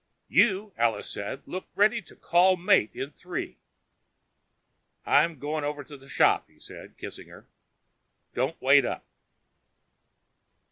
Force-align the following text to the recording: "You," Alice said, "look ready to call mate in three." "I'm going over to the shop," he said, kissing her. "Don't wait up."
"You," 0.29 0.73
Alice 0.79 1.11
said, 1.11 1.43
"look 1.45 1.67
ready 1.75 2.01
to 2.01 2.15
call 2.15 2.57
mate 2.57 2.89
in 2.95 3.11
three." 3.11 3.59
"I'm 5.05 5.37
going 5.37 5.63
over 5.63 5.83
to 5.83 5.95
the 5.95 6.09
shop," 6.09 6.49
he 6.49 6.57
said, 6.57 6.97
kissing 6.97 7.27
her. 7.27 7.45
"Don't 8.33 8.59
wait 8.59 8.83
up." 8.83 9.05